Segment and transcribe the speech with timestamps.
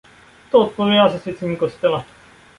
[0.51, 2.05] To odpovídá zasvěcení kostela.